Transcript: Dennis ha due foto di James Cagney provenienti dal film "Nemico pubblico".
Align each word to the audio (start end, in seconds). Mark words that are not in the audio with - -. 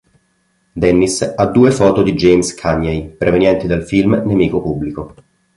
Dennis 0.75 1.21
ha 1.37 1.45
due 1.45 1.69
foto 1.69 2.01
di 2.01 2.13
James 2.15 2.55
Cagney 2.55 3.07
provenienti 3.09 3.67
dal 3.67 3.83
film 3.85 4.19
"Nemico 4.25 4.59
pubblico". 4.59 5.13